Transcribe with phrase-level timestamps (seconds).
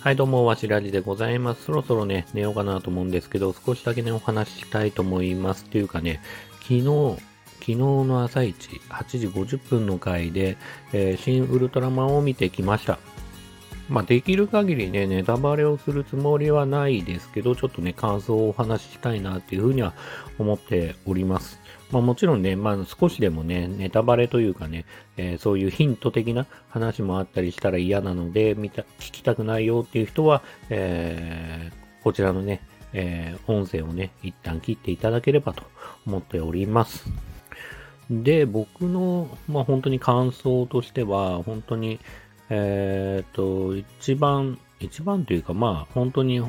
[0.00, 1.64] はい、どうも、わしらじでございます。
[1.64, 5.66] そろそろね、寝ようかなと思うんですけど、少しだけね、お話ししたいと思います。
[5.66, 6.22] というかね、
[6.62, 7.18] 昨日、
[7.60, 10.56] 昨日の朝一、8時50分の回で、
[10.94, 12.98] えー新ウルトラマンを見てきました。
[13.90, 19.94] まあ、できる限りね、ネタバレをするつもりはないですけど、ちょっとね、感想をお話ししたいなっていうふうには
[20.38, 21.60] 思っております。
[21.90, 24.84] まあもちろんね、まあ少しでもね、ネタバレというかね、
[25.16, 32.62] えーそういうヒント的な話もあったりしたら嫌なので、見た、聞きたくないよっていう人は、えーこちらのね、
[32.92, 35.64] えー音声をね、一旦切っていただければと
[36.06, 37.10] 思っております。
[38.08, 41.98] で、僕の、まあ本当に感想としては、本当に、
[42.50, 46.42] えっ、と、一番、一番というか、まあ本当に、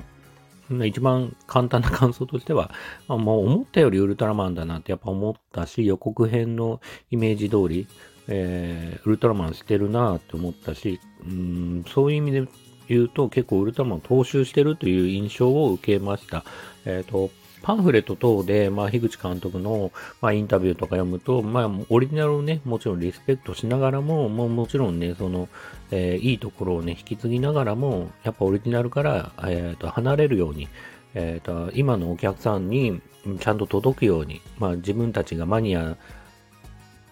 [0.85, 2.71] 一番簡単な感想としては、
[3.07, 7.87] まあ、もう思ったよりウルトラマンだなってやっぱ思ったし、予告編のイメージ通り、
[8.27, 12.47] えーウルトラマンしてるなって思ったし、うん、そういう意味で
[12.87, 16.43] 言うと結構ウルトラマンを踏襲してるという印象を受けました。
[16.85, 17.29] えっ、と、
[17.61, 25.47] パンフレット等で、まあ、樋口監督の、まあ、インタビューとか読むと、まあ、オリジナルをね、もちろんリスペクトしながらも、もうもちろんね、その、
[25.91, 30.67] えーいいところをね、引き継ぎながらも、やっぱオリジナルから、えーと離れるように、
[31.13, 33.01] えーと、今のお客さんに
[33.39, 35.97] ちゃんと届くように、まあ、自分たちがマニア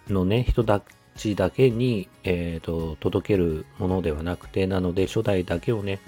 [0.08, 0.82] のね、人た
[1.16, 6.00] ちだけに、えーと、届けるものではなくて、なので初代だけをね、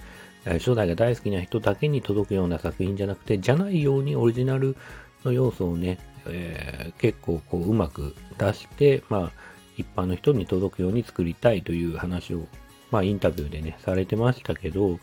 [0.46, 4.76] 初代が大好きな人だけに届くような作品じゃなくて、じゃないようにオリジナル
[5.24, 9.32] の要素をね、えー結構こううまく出して、まあ、
[9.78, 12.48] 一般の人に届くように作りたいという話を、
[12.92, 15.00] まあ、インタビューでね、されてましたけど、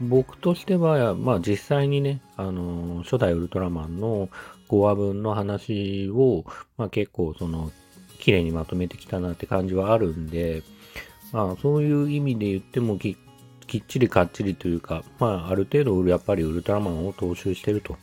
[0.00, 4.28] 僕としては、まあ実際にね、あのー初代ウルトラマンの
[4.68, 6.44] 5話分の話を、
[6.76, 7.72] まあ結構その、
[8.18, 10.62] 綺麗にまとめてきたなって感じはあるんで、
[11.32, 13.16] まあそういう意味で言ってもき
[13.66, 17.96] きっちりかっちりというか、まあある程度やっぱりウルトラマンを踏襲してると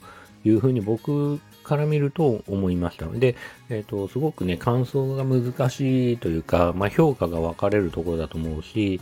[0.44, 3.20] いうふうに僕から見ると思いましたの。
[3.20, 3.36] で、
[3.70, 9.02] えっ、と、すごくね、感想が難しいというか、まあ評価が分かれるところだと思うし、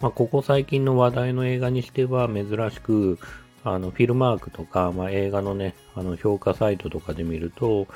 [0.00, 3.18] まあここ最近の話題の映画にしては珍しく、
[3.62, 7.86] あの、フィルマークとか、まあ映画のね、あの評価サイトとかで見ると、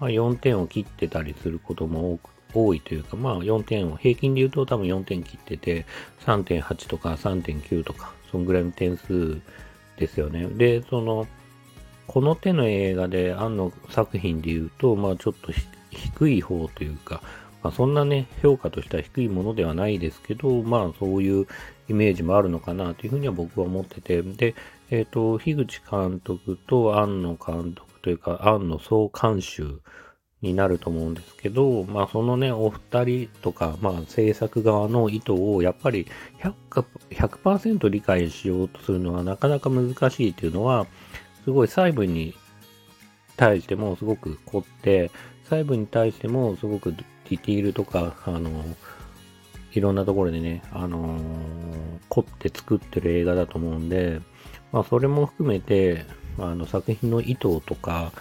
[0.00, 5.86] まあ4点を切ってたりすることも多く多いというか、まあ4点を、平均で言うと多分4点切ってて、
[6.24, 9.40] 3.8とか3.9とか、そんぐらいの点数
[9.96, 10.46] ですよね。
[10.46, 11.26] で、その、
[12.06, 15.52] この手の映画で、アンの作品で言うと、まあちょっと
[15.90, 17.22] 低い方というか、
[17.62, 21.46] まあそんなね、評価としては低いものではないですけど、まあそういう
[21.88, 24.54] イメージもあるのかなというふうには僕は思ってて、で、
[24.90, 29.80] えっ、と、樋口監督と庵野監督というか、庵野総監修
[30.42, 36.06] になると思うんですけど、まあそのね、お二人とか、まあ制作側の意図をやっぱり
[36.70, 40.86] 100%, 100理解しようとするのはなかなか難しいっていうのは、
[41.44, 42.34] すごい細部に
[43.36, 45.10] 対してもすごく凝って、
[45.44, 48.64] 細部に対してもすごくディティールとか、あの、
[49.72, 54.20] いろんなところでね、あのー凝って作ってる映画だと思うんで、
[54.72, 56.04] まあそれも含めて、
[56.38, 58.12] あの作品の意図とか、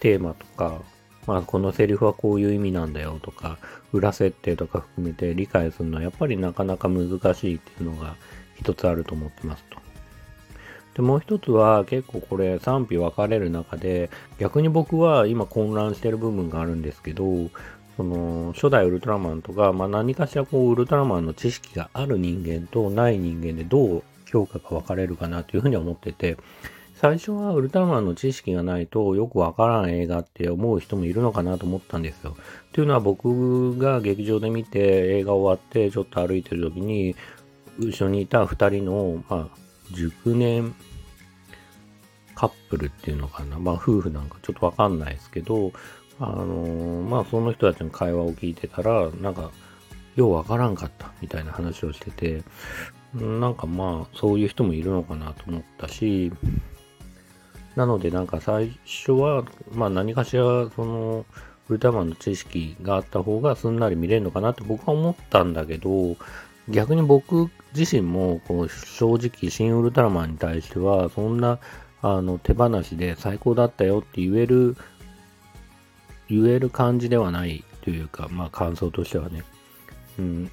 [0.00, 0.80] テーマとか、
[1.26, 3.58] まあこのセリフはこういう意味なんだよとか、
[3.92, 8.16] 裏設定とか含めて理解するのはやっぱりなかなか難しいっていうのが
[8.58, 9.78] 一つあると思ってますと。
[10.94, 17.24] で、もう一つは結構これ賛否分かれる中で、逆に僕は今混乱してる部分があるんですけど、
[17.96, 26.38] その初代ウルトラマンとか、まあ、何かしらこうウルトラマンの知識がある人間とない人間でどう評価が分かれるかなというふうに思ってて、
[27.00, 32.36] 最初はウルトラマンの知識がないとよくわからん映画って思う人もいるのかなと思ったんですよ。
[32.72, 37.16] というのは僕が劇場で見て映画終わってちょっと歩いてる時に
[37.78, 39.58] 後ろにいた二人の、まあ、
[39.92, 40.74] 熟年
[42.34, 43.58] カップルっていうのかな。
[43.58, 45.72] まあ夫婦なんかちょっとわかんないですけど、
[46.18, 49.50] あのーまあその人たちの会話を聞いてたら、なんか、
[50.16, 52.42] ようわからんかったみたいな話をしてて、
[53.14, 56.30] なんかまあそういう人もいるのかなと思ったし、
[57.76, 60.42] なのでなんか最初は、まあ何かしら
[60.74, 61.24] その、
[61.68, 66.16] ウルトラマンの知識があった方がすんなり見れるのかなって僕は思ったんだけど、
[66.68, 71.58] 逆に僕自身もこう正直新ウルトラマンに対してはそんな
[72.02, 74.76] あの手放しで最高だったよって言える
[76.28, 79.42] 言える感じではないというかまあ感想としてはね。
[80.18, 80.50] うん。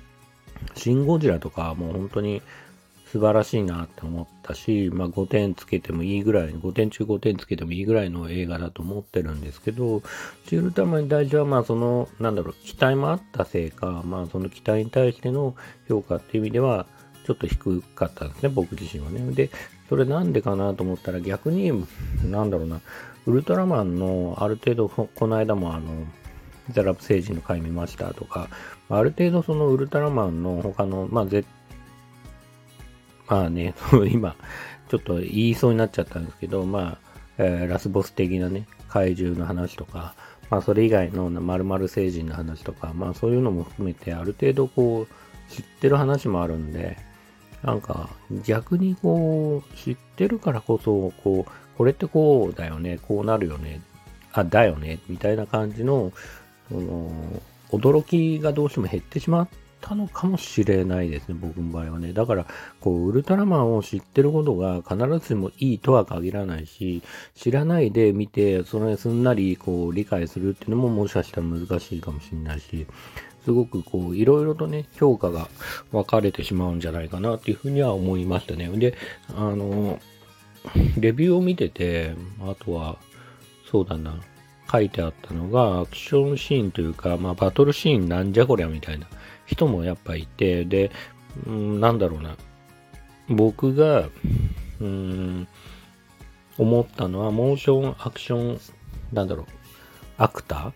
[0.75, 2.41] シン・ゴジラとかもう本当に
[3.11, 10.01] 素晴らしいなって思ったし、まあ5点つけてもいいぐらい、5点中5点つけてもいいぐらいの映画だと思ってるんですけど、
[10.47, 15.55] シールタマンに対してはまあその、なんだろう、期待もあったせいか、まあその期待に対しての
[15.87, 16.85] 評価っていう意味では、
[17.25, 19.19] ちょっと低かったんですね、僕自身はね。
[19.31, 19.49] で、
[19.89, 21.71] それなんでかなと思ったら逆に、
[22.23, 22.81] なんだろうな、
[23.25, 26.05] ウルトラマンのある程度、この間もあの、
[26.71, 28.49] ザラブ星人の回見ましたとか、
[28.89, 31.45] ある程度そのウルトラマンの他の、まあ、ぜ、
[33.27, 33.73] まあね、
[34.11, 34.35] 今、
[34.89, 37.07] ちょっと言いそうになっちゃったんですけど、まあ、
[37.37, 40.15] えー、ラスボス的なね、怪獣の話とか、
[40.49, 46.97] まあそれ以外の〇〇星人の話とか、まあそういうのも含めてある程度こう知ってる話もあるんで、
[47.63, 48.09] なんか
[48.45, 53.81] 逆にこう知ってるからこそ、こう、これってこうだよね、こうなるよね、
[54.31, 56.11] あ、だよね、みたいな感じの、
[56.69, 57.11] その、
[57.69, 59.47] 驚きがどうしても減ってしまっ
[59.81, 62.13] たのかもしれないですね、僕の場合はね。
[62.13, 62.45] だから、
[62.81, 67.01] こう、ウルトラマンを知ってることが必ずしもいいとは限らないし、
[67.35, 72.87] 知らないで見て、それすんなりこう、理解するっていうのももしかしたら難しいかもしれないし、
[73.45, 75.47] すごくこう、いろいろとね、評価が
[75.91, 78.67] 分かれてしまうんじゃないかなっていうふうには思いましたね。
[78.69, 78.93] で、
[79.35, 79.99] あの、
[80.99, 82.97] レビューを見てて、あとは、
[83.71, 84.19] そうだな、
[84.69, 89.07] 書いてあったのが、アクションシーンというか、まあ、バトルシーンなんじゃこりゃみたいな
[89.47, 90.91] 人もやっぱいて、で、
[91.45, 92.37] うん、なんだろうな、
[93.29, 94.09] 僕が、
[94.79, 95.47] うん、
[96.57, 98.59] 思ったのは、モーションアクション、
[99.11, 99.45] なんだろう、
[100.17, 100.71] アクター？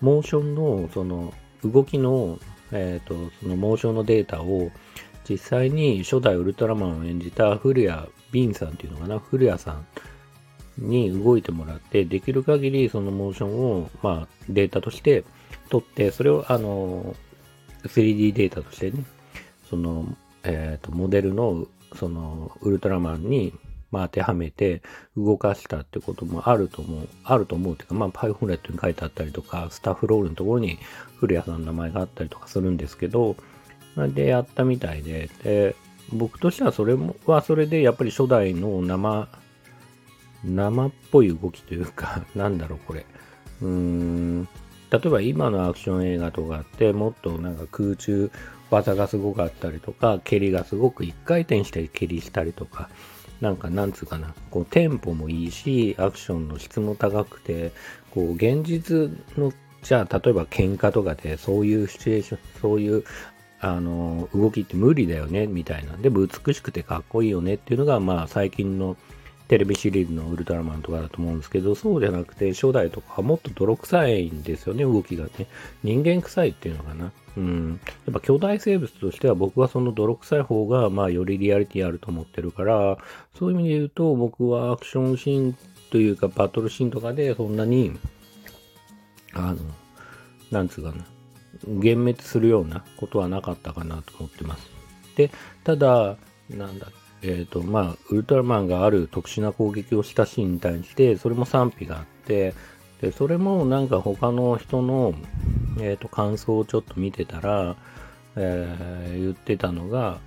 [0.00, 1.32] モーションの、その、
[1.64, 2.38] 動きの、
[2.72, 4.70] えっ、ー、と、そのモーションのデータを、
[5.28, 9.86] 実際に初代ウルトラマンを演じた古谷ビンさんっていうのかな、古谷さん
[10.76, 15.24] に動いてもらって、できる限りそのモーションを、まあ、データとして
[15.70, 17.14] 取って、それを、あの、
[17.84, 19.04] 3D データとしてね、
[19.68, 20.06] その、
[20.42, 23.52] えっ、ー、と、モデルの、その、ウルトラマンに、
[23.90, 24.82] まあ、当てはめて
[25.16, 30.78] 動かしたってこともあると思う、あると思うっていうか、まあ、パイフレットに書いてあったりとか、スタッフロールのところに
[31.18, 33.36] 古谷さんの名前があったりとかするんですけど、
[33.96, 35.76] で、やったみたいで、で、
[36.12, 39.28] 僕としてはそれもはそれでやっぱり初代の生
[40.44, 43.06] 生っぽい動きというか、なんだろうこれ。
[43.62, 44.48] うーん、
[44.94, 48.30] 例えば今のアクション映画とかってもっとなんか空中
[48.70, 52.88] 技がすごかったりとか、蹴りがすごく一回転して蹴りしたりとか、
[53.40, 57.72] なんかなんつうかな、こうテンポもいいし、アクションの質も高くて、
[58.10, 59.52] こう現実の、
[59.82, 63.04] じゃあ例えば喧嘩とかでそういうシチュエーション、そういう
[63.60, 65.96] あの動きって無理だよねみたいな。
[65.96, 68.96] で美しくてかっこいいよねっていうのがまあ最近の
[69.48, 75.46] テレビシリーズのウルトラマンとかだと思うんですけど、そうじゃなくて、初代とかはもっと泥臭いんですよね、動きがね。
[75.82, 77.12] 人間臭いっていうのかな。
[77.36, 77.80] うん。
[78.06, 82.98] やっぱ巨大生物としては僕はその泥臭い方が、まあよりリアリティあると思ってるから、
[83.38, 85.56] そういう意味で言うと、僕はアクションシーン
[85.90, 87.92] というかバトルシーンとかでそんなに、
[89.34, 89.56] あの、
[90.50, 91.04] なんつうかな、
[91.66, 94.70] 幻滅するようなことはなかったかなと思ってます。
[95.16, 95.30] で、
[95.64, 96.16] ただ、
[96.48, 102.54] なんだっけえっ、ー、と、まあ、ウルトラマンがある特殊な攻撃をしたシーンに対して、それも賛否があって、
[103.00, 105.14] で、それもなんか他の人の、
[105.80, 107.76] えっ、ー、と、感想をちょっと見てたら、
[108.36, 110.20] えー、言ってたのが、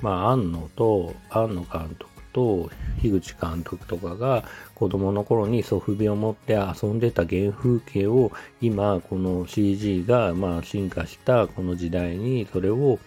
[0.00, 12.98] まあ、庵野と、庵野監督と、樋口監督とかが子供の頃にソフビを持って遊んでた原風景を今この CG がまあ進化したこの時代にそれを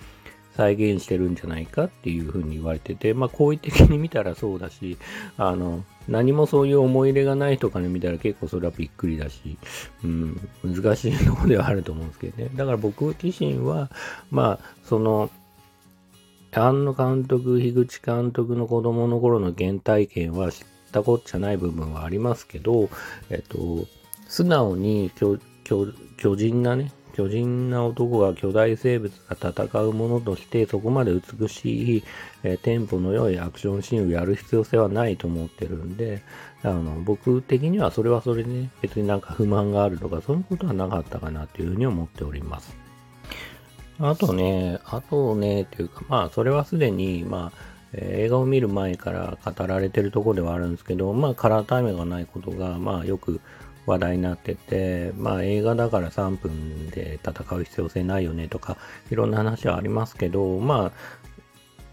[0.58, 4.98] 再現してるんじゃないかっていうふうに言われてて、まあ、好意的に見たらそうだし、
[5.38, 9.58] あの、何もそういう思い入れがない人から見たら結構それはびっくりだし、
[10.04, 12.50] うん、難しいとこではあると思うんですけどね。
[12.56, 13.92] だから僕自身は、
[14.32, 15.30] まあ、その、
[16.52, 22.90] 庵野監督、樋口監督の子供の頃の原体験は知ったこっちゃない部分はありますけど、
[23.30, 23.86] えっと、
[24.28, 25.38] 素直に巨
[26.18, 32.04] 巨人なね、巨人な男が巨大生物が戦うものとしてそこまで美しい、
[32.44, 36.22] えー、テンポの良いアクションシーンをやる必要性はないと思ってるんで、
[36.62, 42.78] あの、僕的にはそれはそれでね、別になんか不満があるとかそういうことはなかったかなというふうに思っております。
[44.00, 47.60] あとね、あとね、というか、まあ、それはすでに、まあ、
[47.94, 53.42] え、映画を見る前から語られてるとこではあるんですけど、まあ、カラータイムがないことが、まあ、よく
[53.88, 58.78] 話題になってて、まあ映画だから3分で戦う必要性ないよねとか、
[59.10, 61.28] いろんな話はありますけど、まあ、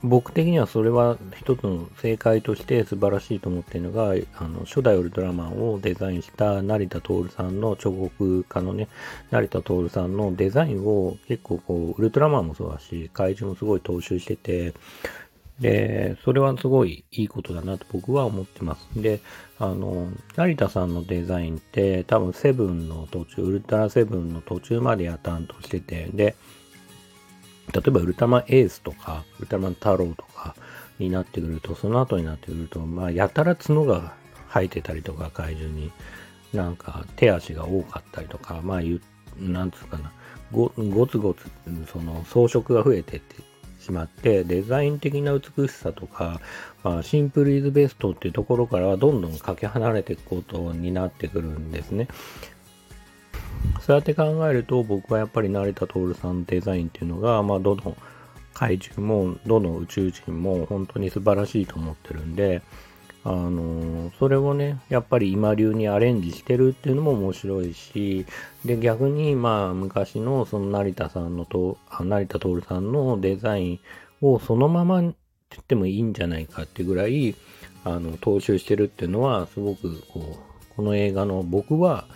[0.03, 8.89] 僕的にはそれは一つの正解として素晴らしいと思っているのが、あの、初代ウルトラマンをデザインした成田徹さんの彫刻家のね、
[9.31, 14.75] 成田徹さんのデザインを結構こう、ウルトラマンもそうだし、怪獣もすごい踏襲してて、
[15.61, 18.89] で、それはすごいいいことだなと僕は思ってます。
[19.01, 19.21] で、
[19.59, 26.35] あの、成田さんのデザインって多分セブンの途中、ウルトラセブンの途中までや担当してて、で、
[27.73, 30.57] 例えばウルトラマンエースとか、ウルトラマン太郎とか
[30.99, 34.15] になってくると、その後になってくると、まあ、やたら角が
[34.53, 35.93] 生えてたりとか、怪獣に、
[36.53, 38.81] なんか手足が多かったりとか、まあ、
[39.39, 40.13] なんつうかな、
[40.53, 41.51] ごごつごつ、
[41.93, 43.37] その装飾が増えてって
[43.85, 46.41] しまって、デザイン的な美しさとか、
[46.83, 52.09] まあ、シンプルイズベストっていうところからはどんどんかけ離れていくことになってくるんですね。
[53.81, 57.97] そうやって考えると、僕はやっぱり成田徹さんのデザインっていうのが、まあ、どの
[58.53, 62.63] 怪獣も、どの宇宙人も本当に素晴らしいと思ってるんで、
[63.27, 68.27] あのそれをね、やっぱり今流にアレンジしてるっていうのも面白いし、
[68.67, 73.81] で、逆に、まあ、昔のその成田さんのと、成田徹さんのデザイン
[74.21, 75.17] をそのままって
[75.51, 77.35] 言ってもいいんじゃないかってぐらい、
[77.85, 82.07] あの、踏襲してるっていうのは、すごく、こう、この映画の僕は、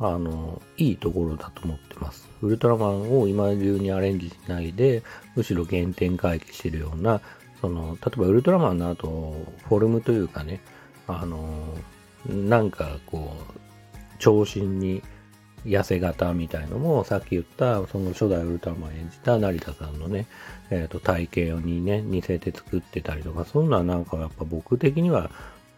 [0.00, 2.28] あの、いいところだと思ってます。
[2.42, 5.02] ウルトラマンを今流にアレンジしないで、
[5.36, 7.20] むしろ原点回帰してるような、
[7.60, 10.60] その、例えばウルトラマンの後、フォルムというかね、
[11.06, 11.74] あの、
[12.26, 15.02] なんかこう、長身に
[15.64, 20.26] 痩せ型みたいのも、さっき言った、その初代ウルトラマン演じた成田さんのね、
[20.70, 25.30] え、ー、と、体型にね、似せて作ってたりとか、そんななんかやっぱ僕的には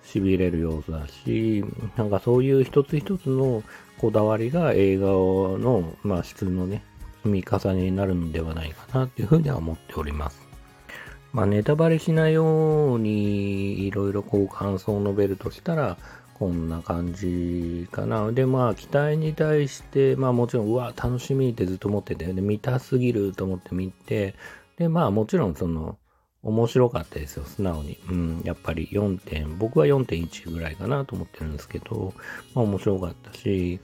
[0.04, 1.64] 痺れる要素だし、
[1.96, 3.62] なんかそういう一つ一つの
[3.98, 6.84] こだわりが映画の、まあ、質のね、
[7.22, 10.51] 積み重ねになるのではないかなっていうふうには思っております。
[11.32, 15.96] まあ、ネタバレしないように、いろいろこう感想を述べるとしたら、
[16.34, 18.32] こんな感じかな。
[18.32, 24.34] で、まあ、期待に対して、まあもちろん、うわ、楽しみってずっと思ってて、で、見たすぎると思って見て、
[24.76, 25.98] で、まあもちろんその、
[26.42, 27.98] 面白かったですよ、素直に。
[28.10, 32.12] うん、やっぱり4点、僕は4.1ぐらいかなと思ってるんですけど、
[32.54, 33.80] まあ面白かったし、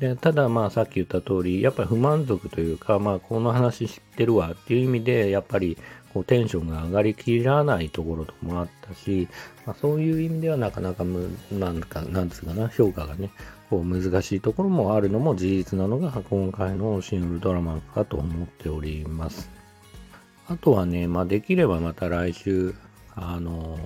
[0.00, 5.78] でただまあさっき言った通り、やっぱり不満足というか、まあこの話知ってるわっていう意味で、やっぱり
[6.12, 9.28] こうテンションが上がりきらないところともあったし、
[9.64, 13.30] まあ、そういう意味ではなかなかむ、なんか、なんつうかな、評価がね、
[13.70, 19.50] こう難しいところもあるのも事実なのが今回のシン・ウルトラマかと思っております。
[20.48, 22.74] あとはね、まあ、できればまた来週、
[23.14, 23.78] あの、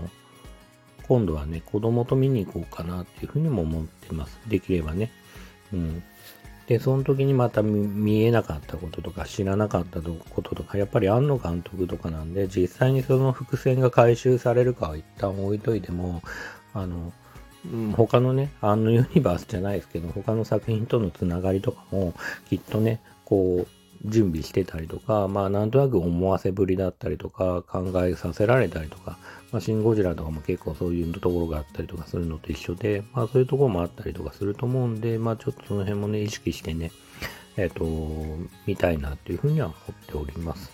[1.09, 4.39] 今度はね、子供と見に行こうかなっていうふうにも思ってます。
[4.49, 5.11] できればね。
[5.73, 6.03] うん。
[6.67, 16.23] で、その時にまた見えなかったこととか知らなかったこととか、やっぱり庵野監督とかなんで、実際にその伏線が回収されるかは一旦置いといても、
[16.73, 17.13] あの、
[17.97, 22.15] 他のね、アンノユニバースじゃないですけど、他の作品とのつながりとかも、
[22.49, 29.19] きっとね、こう、準備してたりとか、まあなんとなく思わせぶりだったりとか、考えさせられたりとか、
[29.53, 36.93] まあシン・ゴジラとかも結構そういうところがあったりとかするのと一緒で、まあそういうところもあったりとかすると思うんで、まあちょっとその辺もね、意識してね、
[37.57, 37.85] えっ、ー、と、
[38.67, 40.71] 見たいなというふうには思っております。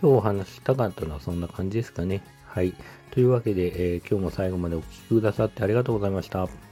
[0.00, 2.22] 今日お話したかったのはそんな感じですかね。
[2.46, 2.74] はい。
[3.12, 6.71] というわけで、えー、今日も最後までお聴きくださってありがとうございました。